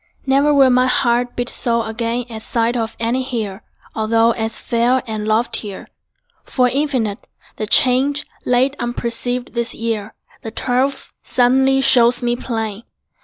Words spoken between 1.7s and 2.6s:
again at